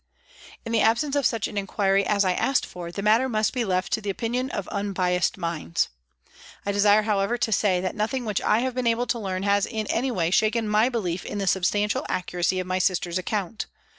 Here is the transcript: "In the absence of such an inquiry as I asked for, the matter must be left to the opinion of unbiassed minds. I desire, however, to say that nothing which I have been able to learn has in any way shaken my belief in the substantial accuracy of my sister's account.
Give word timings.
"In 0.65 0.71
the 0.71 0.81
absence 0.81 1.15
of 1.15 1.27
such 1.27 1.47
an 1.47 1.59
inquiry 1.59 2.03
as 2.07 2.25
I 2.25 2.33
asked 2.33 2.65
for, 2.65 2.91
the 2.91 3.03
matter 3.03 3.29
must 3.29 3.53
be 3.53 3.63
left 3.63 3.91
to 3.93 4.01
the 4.01 4.09
opinion 4.09 4.49
of 4.49 4.67
unbiassed 4.69 5.37
minds. 5.37 5.89
I 6.65 6.71
desire, 6.71 7.03
however, 7.03 7.37
to 7.37 7.51
say 7.51 7.79
that 7.81 7.93
nothing 7.93 8.25
which 8.25 8.41
I 8.41 8.61
have 8.61 8.73
been 8.73 8.87
able 8.87 9.05
to 9.05 9.19
learn 9.19 9.43
has 9.43 9.67
in 9.67 9.85
any 9.91 10.09
way 10.09 10.31
shaken 10.31 10.67
my 10.67 10.89
belief 10.89 11.23
in 11.23 11.37
the 11.37 11.45
substantial 11.45 12.03
accuracy 12.09 12.59
of 12.59 12.65
my 12.65 12.79
sister's 12.79 13.19
account. 13.19 13.67